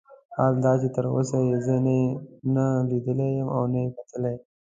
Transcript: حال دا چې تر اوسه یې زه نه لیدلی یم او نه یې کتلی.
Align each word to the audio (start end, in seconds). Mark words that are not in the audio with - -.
حال 0.37 0.53
دا 0.65 0.71
چې 0.81 0.87
تر 0.95 1.05
اوسه 1.15 1.37
یې 1.47 1.57
زه 1.65 1.75
نه 2.55 2.65
لیدلی 2.89 3.29
یم 3.37 3.49
او 3.55 3.63
نه 3.73 3.79
یې 3.83 3.89
کتلی. 3.97 4.35